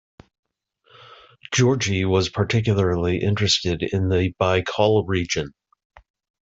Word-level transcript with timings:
Georgi 1.53 2.05
was 2.05 2.29
particularly 2.29 3.21
interested 3.21 3.83
in 3.83 4.09
the 4.09 4.33
Baikal 4.39 5.03
region. 5.07 5.53